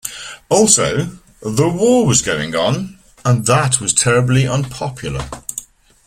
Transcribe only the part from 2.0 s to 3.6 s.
was going on, and